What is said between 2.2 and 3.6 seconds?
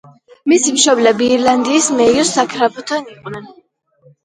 საგრაფოდან იყვნენ.